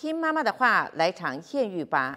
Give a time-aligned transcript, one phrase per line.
[0.00, 2.16] 听妈妈的话，来场艳遇吧。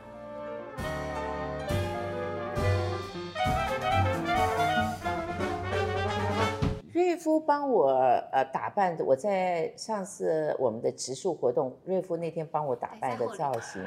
[6.93, 7.89] 瑞夫帮我
[8.31, 13.81] 呃打扮的，我在上次我们的植树活动，瑞夫那天帮我打扮的造型。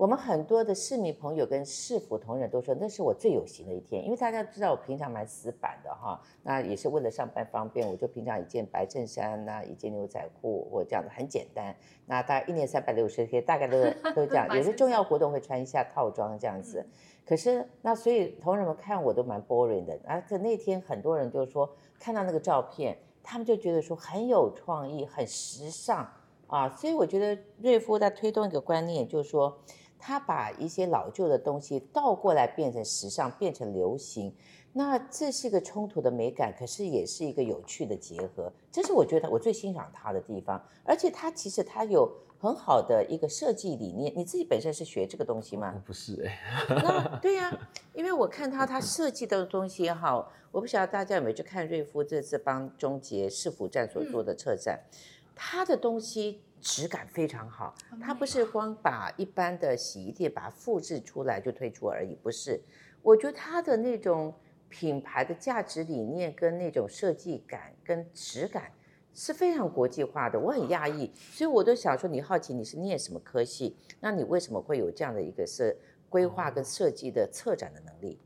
[0.00, 11.76] 我们很多的市民朋友跟市府同仁都说，那是我最有型的一天，因为大家知道我平常蛮死板的哈，那也是为了上班方便，我就平常一件白衬衫呐，一件牛仔裤，我这样子很简单。
[12.06, 13.76] 那大概一年三百六十天，大概都
[14.16, 16.82] 都这样，有些重要活动会穿一下套装这样子。
[17.26, 26.10] 可是那所以同仁们看我都蛮 boring 的，啊，可那天很多人就说看到那个照片，他们就觉得说很有创意，很时尚
[26.46, 29.58] 啊，所以我觉得瑞夫在推动一个观念，就是说。
[30.00, 34.34] 他把一些老旧的东西倒过来变成时尚，变成流行，
[34.72, 38.50] 那这是一个冲突的美感，可是也是一个有趣的结合。
[38.72, 44.10] 这是我觉得我最欣赏他的地方，而且他其实他有很好的一个设计理念。
[44.16, 45.80] 你自己本身是学这个东西吗？
[45.84, 46.82] 不是哎、欸。
[46.82, 54.98] 那 对呀、啊，因为我看他他设计的东西也好，我不晓得大家有没有去看瑞夫这次帮中捷市府站所做的策展，嗯、
[55.36, 56.40] 他的东西。
[56.60, 62.60] 质感非常好，它不是光把一般的洗衣店把它复制出来就推出而已，不是。
[63.02, 64.34] 我觉得它的那种
[64.68, 68.70] 品牌的价值理念跟那种设计感跟质感
[69.14, 71.10] 是非常国际化的，我很讶异。
[71.16, 73.76] 所以我都想说，你好奇你是念什么科系？
[73.98, 75.74] 那你为什么会有这样的一个设
[76.08, 78.20] 规划跟设计的策展的能力？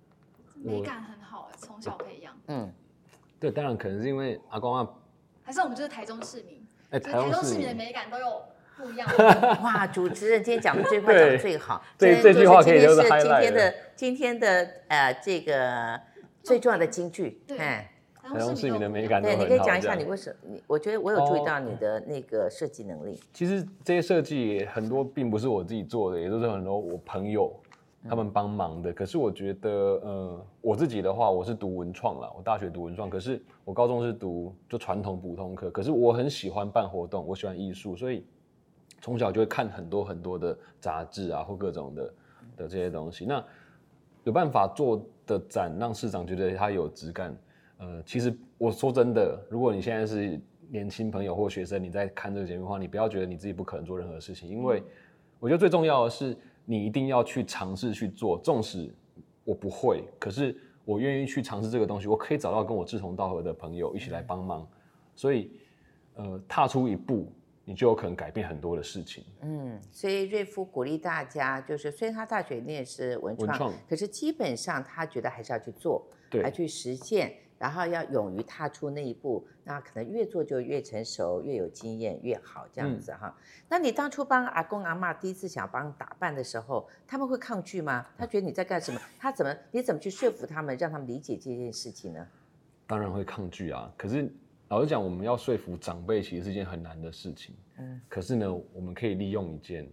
[0.57, 2.37] 美感很好，从小培养。
[2.49, 2.73] 嗯，
[3.39, 4.89] 对，当然可能是因为阿公啊，
[5.43, 6.67] 还是我们就是台中市民。
[6.95, 8.41] 哎，台中市民的美感都有
[8.77, 9.09] 不一样。
[9.65, 11.83] 哇，主持人今天讲的这句话讲的最好。
[11.99, 16.01] 对，这句话可以就是今天的今天的呃这个
[16.45, 17.43] 最重要的金句。
[17.49, 20.37] 对，台中市民的美感都对，你可以讲一下你为什么？
[20.53, 23.21] 你我觉得我有注意到你的那个设计能力。
[23.33, 27.53] 其实这些设计很多并不是我自己做的，也都是很多我朋友。
[28.07, 38.27] 他们帮忙的，可是我觉得，呃，我自己的话，我是读文创啦，我大学读文创，可是我高中是读就传统普通科，可是我很喜欢办活动，我喜欢艺术，所以
[39.01, 42.15] 从小就会看很多很多的杂志啊，或各种的
[42.59, 43.25] 的这些东西。
[43.25, 43.43] 那
[44.25, 47.35] 有办法做的展，让市长觉得它有质感，
[47.79, 50.39] 呃，其实我说真的，如果你现在是
[50.69, 54.83] 年轻朋友或学生，你在看这个节目的话，你不要觉得你自己不可能做任何事情，因为
[55.41, 56.37] 我觉得最重要的是。
[56.65, 58.93] 你一定要去尝试去做，纵使
[59.45, 64.67] 我不会，可是我愿意去尝试这个东西，我可以找到跟我志同道合的朋友一起来帮忙，
[65.15, 65.51] 所以，
[66.15, 67.31] 呃，踏出一步，
[67.65, 69.25] 你就有可能改变很多的事情。
[69.43, 77.35] 嗯，所以瑞夫鼓励大家，就是虽然他大学念是文创，文创，可是基本上他觉得还是要去做，对，还去实践。
[77.59, 83.35] 然后要勇于踏出那一步，那可能越做就越成熟，越有经验越好，这样子哈。
[83.37, 88.07] 嗯、那你当初帮阿公阿妈第一次想帮打扮的时候，他们会抗拒吗？
[88.19, 89.01] 他觉得你在干什么？
[89.19, 89.57] 他怎么？
[89.71, 92.27] 你怎么去说服他们，让他们理解这件事情呢？
[92.87, 93.91] 当然会抗拒啊。
[93.97, 94.31] 可是
[94.69, 97.55] 老实讲，我们要说服长辈，其实是一件很难的事情。
[97.79, 98.01] 嗯。
[98.09, 99.89] 可是呢，我们可以利用一件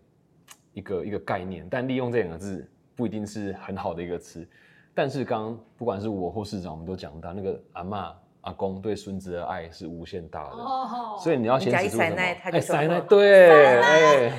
[0.73, 4.47] 一个一个概念，但利用这两个字不一定是很好的一个词。
[4.93, 12.15] 但是刚刚不管是我或市长，我们都讲到那个阿嬷阿公对孙子的爱是无限大的，哦、所以你要先指出什么？
[12.15, 14.29] 哎，塞奈对，哎，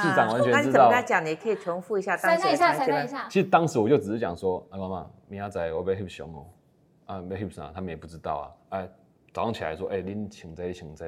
[0.00, 0.88] 市长完全知道。
[0.90, 1.26] 那怎么讲？
[1.26, 3.26] 你可以重复一下当时的场景吗？
[3.28, 6.46] 其实当时我就只是讲说，阿公妈，明仔载我要翕相哦，
[7.06, 7.70] 啊，要翕啥？
[7.74, 8.78] 他们也不知道啊。
[8.78, 8.88] 哎，
[9.34, 11.06] 早上起来说，哎，您请这请这，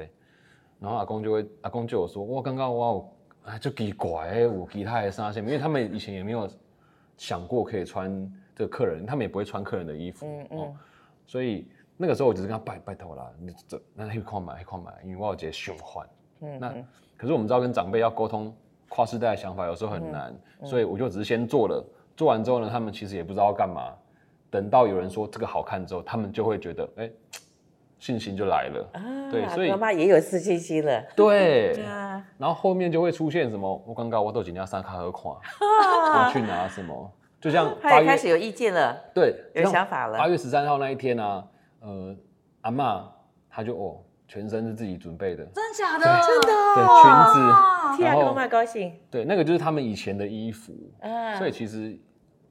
[0.79, 3.09] 然后阿公就会，阿公就有说，我，刚刚我
[3.45, 6.49] 哎就奇怪，哎，我其他的衫线，因为他们以前也没有
[7.17, 8.29] 想过可以穿。
[8.55, 10.73] 这个客人，他们也不会穿客人的衣服，嗯嗯、哦，
[11.27, 11.67] 所以
[11.97, 16.07] 那个时候我只是跟他拜拜托啦，你这那黑框买黑框买，因为我有这些循环，
[16.39, 16.73] 嗯，那
[17.17, 18.55] 可是我们知道跟长辈要沟通
[18.87, 20.33] 跨世代的想法有时候很难，
[20.63, 21.85] 所以我就只是先做了，
[22.15, 23.93] 做完之后呢，他们其实也不知道要干嘛，
[24.49, 27.11] 等到有人说这个好看之后，他们就会觉得哎，
[27.99, 37.11] 信心就来了，啊、对，所以妈妈也有自信心了，对，啊、然后后面就会出现什么，我刚刚我都今天三卡和款， 我去拿什么。
[37.45, 40.17] 就像他也开始有意见了，对，有想法了。
[40.17, 41.47] 八月十三号那一天呢、啊，
[41.81, 42.15] 呃，
[42.61, 43.03] 阿嬷
[43.47, 46.05] 她就哦，全身是自己准备的，真的假的？
[46.25, 48.91] 真的、哦，对，裙子，替阿公妈高兴。
[49.11, 51.95] 对，那个就是他们以前的衣服，啊、所以其实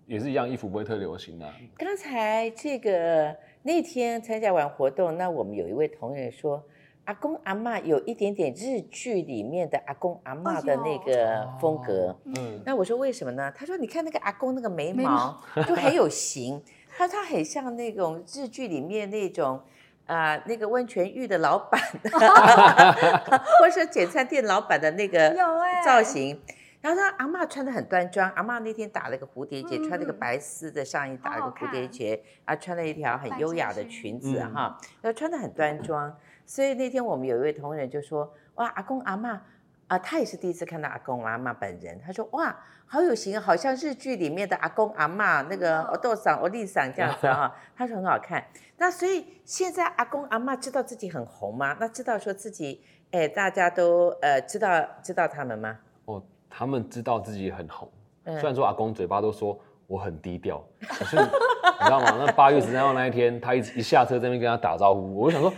[0.07, 1.53] 也是一样，衣服不会特流行啊。
[1.77, 6.63] 刚才这个那天参加完活动，那我们有一位同仁说。
[7.05, 13.53] 阿公阿嬷有一点点日剧里面的阿公阿嬷的那个风格，嗯，那我说为什么呢？
[13.55, 16.63] 他说你看那个阿公那个眉毛就很有型，
[16.97, 19.61] 他说他很像那种日剧里面那种
[20.07, 21.79] 啊、呃、那个温泉浴的老板，
[23.61, 25.37] 或者说简餐店老板的那个
[25.85, 26.41] 造型。
[26.81, 36.15] 然后他阿嬷穿的很端庄，阿嬷那天打了个蝴蝶结，嗯、穿了个白丝的上衣，打了个蝴蝶结，啊，穿了一条很优雅的裙子哈，然后穿的很端庄。
[36.47, 39.41] 所以那天我们有一位同仁就说：“哇，阿公阿妈。”
[39.87, 42.01] 啊，他也是第一次看到阿公阿妈本人。
[42.05, 42.57] 他说：“哇，
[42.87, 47.55] 好有型，好像日剧里面的阿公阿妈那个我豆桑、我丽桑这样子啊。
[47.77, 48.43] ”他说很好看。
[48.79, 51.77] 那所以现在阿公阿妈知道自己很红吗？
[51.79, 55.79] 那知道说自己哎，大家都呃知道知道他们吗？
[56.07, 57.87] 哦，他们知道自己很红。
[58.25, 59.57] 虽然说阿公嘴巴都说
[59.87, 62.17] 我很低调，可是你知道吗？
[62.19, 65.53] 那八月十三号那一天，他一一下车在那边跟他打招呼，我就想说，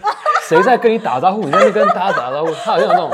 [0.49, 1.45] 谁在跟你打招呼？
[1.45, 3.11] 你在那跟他打招呼，他好像有那种。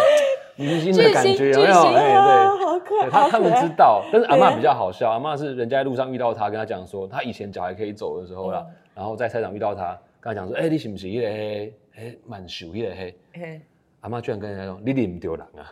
[0.54, 1.80] 明星的感觉有没有？
[1.94, 3.08] 哎，对，好可爱。
[3.08, 5.10] 他他们知道，但是阿嬷比较好笑。
[5.10, 8.64] 阿嬷是人家在路上遇到他，跟他讲说，他以前脚还可以走的时候啦，
[8.94, 11.74] 然后在菜场遇到他，跟他讲说，哎，你是不是那个黑？
[11.96, 13.14] 哎，蛮熟那个黑？
[14.02, 15.64] 阿嬷居然跟人家说，你脸不丢人啊？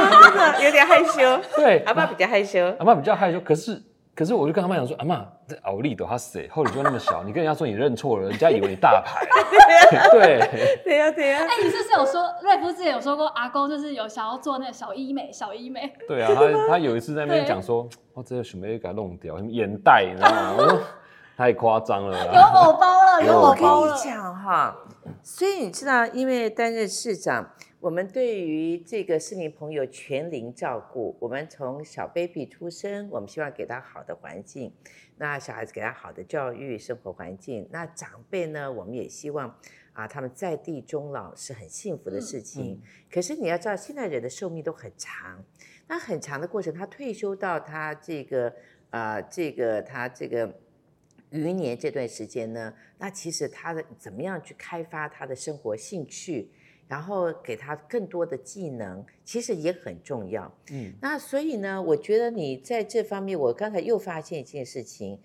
[0.64, 1.38] 有点害羞。
[1.54, 2.64] 对，阿妈比较害羞。
[2.78, 3.82] 阿嬷比较害羞，可是。
[4.14, 6.46] 可是我就跟他们讲说，阿妈，这奥利都他谁？
[6.48, 9.26] 后脸就那么小， 你跟人家说你认错了，人家以为你大牌。
[10.12, 11.38] 对，对呀，对呀。
[11.40, 15.90] 哎，你是不是有说瑞夫之前有说过，阿公就是有想要做那个小医美，小医美？
[16.06, 20.54] 对啊，他他有一次在那边讲说，我 这个准备给他弄掉，什么眼袋，你知道吗？
[20.58, 20.78] 我说
[21.34, 23.92] 太夸张了，有偶包了，有偶包了。
[23.92, 24.76] 我跟你讲哈，
[25.22, 27.48] 所以你知道，因为担任市长。
[27.82, 34.72] 我们对于这个市民朋友全龄照顾，我们从小 baby 出生，我们希望给他好的环境，
[35.16, 39.58] 那小孩子给他好的教育生活环境，那长辈呢，我们也希望
[39.94, 42.74] 啊，他们在地终老是很幸福的事情。
[42.74, 45.44] 嗯嗯、可是你要知道，现在人的寿命都很长，
[45.88, 48.54] 那很长的过程，他退休到他这个
[48.90, 50.56] 啊，这个他这个
[51.30, 56.48] 余年这段时间呢，那其实他的怎么样去开发他的生活兴趣？
[56.92, 60.52] 然后给他更多的技能，其实也很重要。
[60.70, 65.18] 嗯，那所以呢，我觉得你在这方面，我刚才又发现一件事情，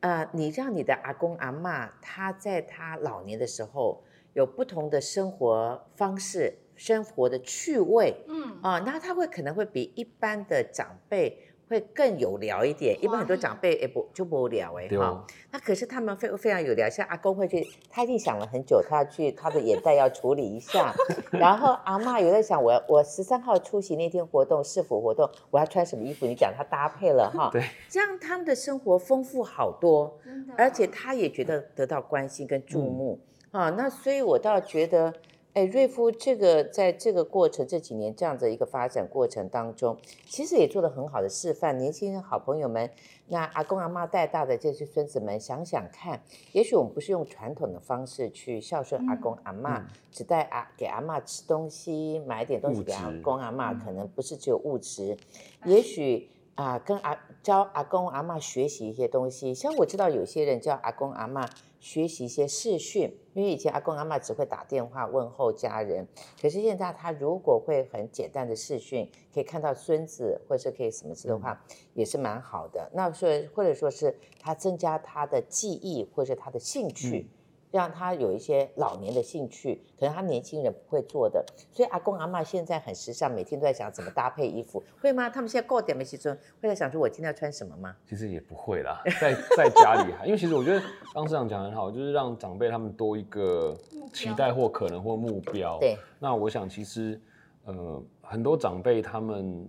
[0.00, 4.02] 呃，你让你的阿公阿妈他在他老年的时候
[4.32, 11.49] 有不同的生活方式、生活的趣味，嗯啊，那他会可能会比一般的长辈。
[11.70, 15.24] 会更有聊一点，一般很多长辈也不就不聊哎哈。
[15.52, 20.92] 那可是他们非非常有聊，像阿公会去，他一定想了很久，他要去他的眼袋要处理一下。
[21.30, 26.26] 然后阿妈有在想，我我十三号出席那天活动是否活动，我要穿什么衣服？
[26.26, 30.18] 你讲他搭配了哈， 对，这样他们的生活丰富好多，
[30.56, 33.20] 而且他也觉得得到关心跟注目
[33.52, 33.70] 啊。
[33.70, 35.14] 那所以我倒觉得。
[35.52, 39.96] 哎，瑞夫，这个在这个过程这几年这样的一个发展过程当中，
[40.28, 41.76] 其实也做了很好的示范。
[41.76, 42.88] 年轻人好朋友们，
[43.26, 55.16] 那阿公阿妈带大的这些孙子们，想想看，也许我们不是用传统的方式去孝顺阿公阿妈，嗯、只带阿给阿妈吃东西，买点东西给阿公阿妈，可能不是只有物质，
[55.64, 59.54] 也许啊，跟阿教阿公阿妈学习一些东西。
[59.54, 61.48] 像我知道有些人教阿公阿妈。
[61.82, 66.06] 学习一些视讯，因为以前阿公阿嬷只会打电话问候家人，
[66.38, 72.90] 可是现在他如果会很简单的视讯，可以看到孙子或者是可以什么事的话，嗯、也是蛮好的。
[72.92, 77.20] 那说或者说是他增加他的记忆或者他的兴趣。
[77.20, 77.39] 嗯
[77.70, 85.30] 让他有一些老年的兴趣，可能他年轻人不会做的，所以阿公阿妈现在很时尚，每天都在想怎么搭配衣服，会吗？
[85.30, 86.16] 他们现在过点没时
[86.60, 87.96] 会在想说我今天要穿什么吗？
[88.04, 90.82] 其实也不会啦，在在家里还，因为其实我觉得
[91.14, 93.76] 刚市长讲得很好，就是让长辈他们多一个
[94.12, 95.78] 期待或可能或目标。
[95.78, 97.20] 对，那我想其实
[97.64, 99.68] 呃很多长辈他们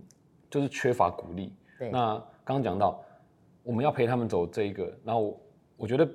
[0.50, 1.54] 就是缺乏鼓励。
[1.78, 3.00] 对，那刚刚讲到
[3.62, 5.40] 我们要陪他们走这一个，然后我，
[5.76, 6.08] 我觉得。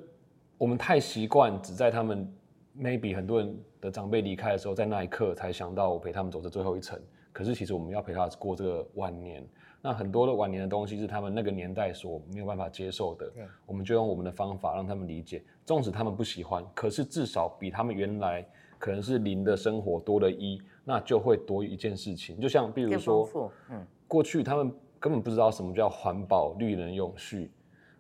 [0.58, 2.28] 我们太习惯只在他们
[2.76, 7.00] maybe 很多人的长辈离开的时候，在那一刻才想到我陪他们走这最后一程。
[7.32, 9.48] 可是其实我们要陪他过这个晚年。
[9.80, 13.32] 那很多的晚年的东西是他们那个年代所没有办法接受的。
[13.68, 18.44] 我们就用我们的方法让他们理解，纵使他们不喜欢，可是至少比他们原来
[18.80, 22.40] 可能是零的生活多了一，那就会多一件事情。
[22.40, 27.52] 就像比如说，嗯，过去他们根本不知道什么叫环保、绿能、永续，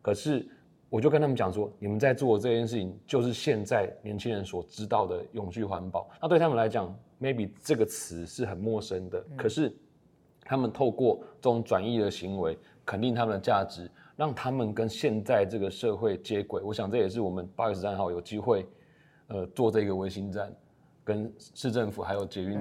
[0.01, 0.47] 可是。
[0.89, 6.09] 我就跟他们讲说，你们在做的这件事情，就是现在年轻人所知道的永续环保。
[6.21, 9.21] 那对他们来讲，maybe 这个词是很陌生的。
[9.35, 9.75] 可是，
[10.41, 16.63] 他们透过这种转移的行为，肯定他们的价值，让他们跟现在这个社会接轨。
[16.63, 18.65] 我想这也是我们八月十三号有机会，
[19.27, 20.55] 呃，做这个卫星站，
[21.03, 22.57] 跟市政府还有捷运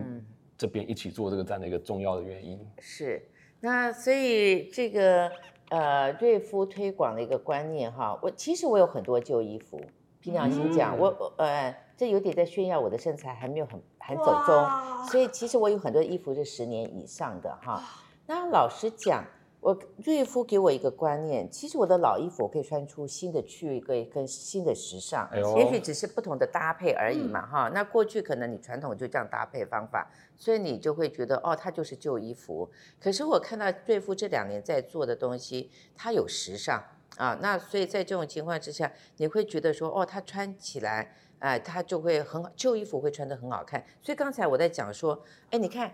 [0.59, 2.59] 这边一起做这个站的一个重要的原因。
[2.80, 3.23] 是，
[3.61, 5.30] 那所以这个。
[5.71, 9.81] 呃，瑞夫推广的一个观念哈，我其实我有很多旧衣服，
[10.21, 17.83] 凭良心讲，嗯、我呃，这有点在炫耀我的身材还没有很很走中，所以其实我有很多衣服是十年以上的哈。
[18.27, 19.25] 那老实讲，
[19.67, 27.73] 我瑞夫给我一个观念，其实我的老衣服我可以穿出新的趣味跟跟新的时尚，哎也许只是不同的搭配而已嘛，哈、嗯。
[27.75, 32.71] 那过去可能你传统就这样搭配方法，所以你就会觉得哦，它就是旧衣服。
[33.01, 36.81] 可是我看到瑞夫这两年在做的东西，它有时尚
[37.17, 43.85] 啊，那所以在这种情况之下，你会觉得说哦，它穿起来，哎、呃，它就会很好，旧衣服会穿得很好看。
[44.01, 45.21] 所以刚才我在讲说，
[45.51, 45.93] 哎，你看。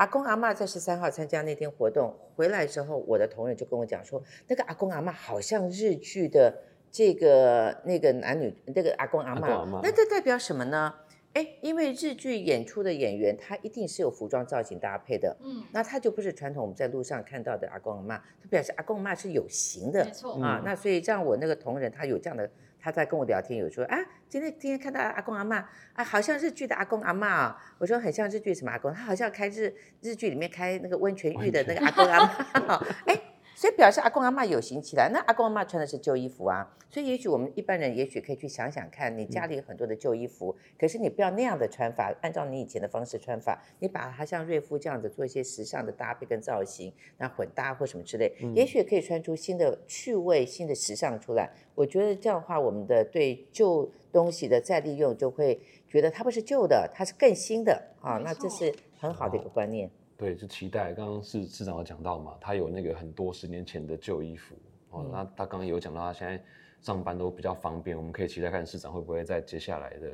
[0.00, 6.56] 阿公阿嬷在十三号参加那天活动回来之后，我的同仁就跟我讲说，那个阿公阿嬷好像日剧的
[6.90, 10.94] 这个那个男女那个阿公阿嬷，阿嬷那这代表什么呢？
[11.34, 22.50] 哎，因为日剧演出的演员他一定是有服装造型搭配的，嗯，那他就不是传统我们在路上看到的阿公阿嬷，他表示阿公阿嬷是有型的，没错啊，那所以这样我那个同仁他有这样的。
[22.82, 23.98] 他在跟我聊天，有说啊，
[24.30, 27.60] 今天今天看到阿公阿嬷啊，好像日剧的阿公阿嬷啊。
[27.78, 32.20] 我说很像日剧什么阿公，他好像开日日剧里面开那个温泉浴的那个阿公阿
[32.60, 32.86] 嬷。
[33.06, 33.20] 哎。
[33.60, 36.66] 所以表示阿公阿嬷有型起来，那阿公阿嬷穿的是旧衣服啊。
[36.88, 51.50] 所以也许我们一般人也许可以去想想看，你家里有很多的旧衣服，嗯、可是你不要那样的穿法，按照你以前的方式穿法，你把它像瑞夫这样子做一些时尚的搭配跟造型，那混搭或什么之类，嗯、也许可以穿出新的趣味、新的时尚出来。
[51.74, 58.16] 我觉得这样的话，我们的对旧东西的再利用就会觉得它不是旧的，它是更新的啊。
[58.24, 59.90] 那这是很好的一个观念。
[60.20, 60.92] 对，就期待。
[60.92, 64.54] 刚刚市市长有讲到嘛，他有那个很多十年前的旧衣服
[64.90, 65.06] 哦。
[65.10, 66.38] 那他刚刚有讲到，他现在
[66.82, 70.08] 上班都比较方便，我们可以期待看市长会不会在接下来的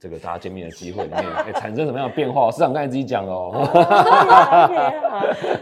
[0.00, 2.50] 这个大家见面的机会里面，哎，产生什么样的变化？
[2.50, 3.52] 市长刚才自己讲哦。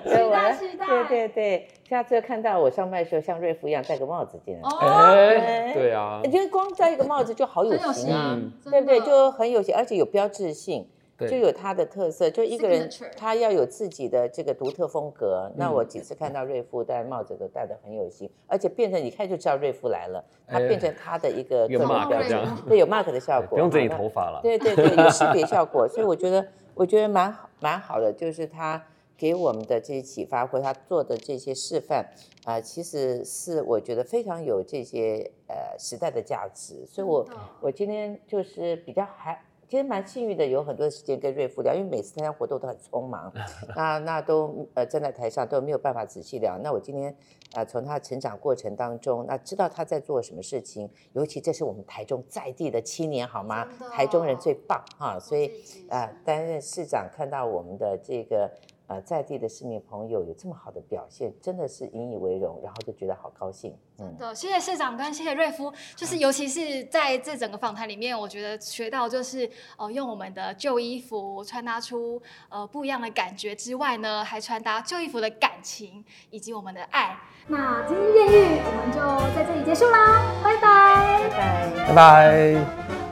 [0.07, 0.87] 期待期待。
[0.87, 4.69] 对对对，下次看到我上班的时候，像瑞夫一样戴个帽子进来。
[4.87, 6.21] 哎，对啊。
[6.25, 8.39] 因为光戴一个帽子就好有型啊，
[8.71, 9.01] 对不对？
[9.01, 10.87] 就很有型，而且有标志性。
[11.29, 15.51] 就有他的特色，就一个人他要有自己的这个独特风格。
[15.57, 25.87] 那我几次看到瑞夫戴帽子都戴得很有型，而且变成一看就知道瑞夫来了，他变成他的一个 个人标志， 对，有 mark 的效果，不用整理头发了，对对对，有识别效果。
[25.89, 28.83] 所以我觉得我觉得蛮好蛮好的，就是他
[29.19, 32.07] 给我们的这些启发或他做的这些示范
[32.45, 36.87] 啊，其实是我觉得非常有这些呃时代的价值。
[36.87, 37.27] 所以我
[37.61, 39.39] 我今天就是比较还。
[39.71, 43.33] 其实蛮幸运的，有很多时间跟瑞夫聊，因为每次参加活动都很匆忙，
[43.77, 46.59] 那那都呃站在台上都没有办法仔细聊。
[46.59, 47.15] 那我今天
[47.53, 53.65] 呃从他成长过程当中，那知道他在做什么事情，尤其这是我们台中在地的青年，好吗？
[53.93, 55.47] 台中人最棒哈，所以
[55.89, 58.51] 啊、呃、担任市长看到我们的这个。
[58.91, 63.73] 呃，在地的市民朋友有这么好的表现，真的是引以为荣，然后就觉得好高兴。
[64.01, 77.17] 嗯，对，谢谢市长跟谢谢瑞夫，就是尤其是在这整个访谈里面，我觉得学到就是哦、呃，用我们的旧衣服穿搭出呃不一样的感觉之外呢，还穿搭旧衣服的感情以及我们的爱。
[77.47, 78.99] 那今天艳遇我们就
[79.37, 83.10] 在这里结束啦，拜拜，拜拜，拜拜。